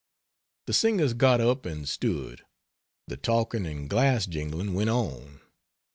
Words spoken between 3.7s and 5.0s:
glass jingling went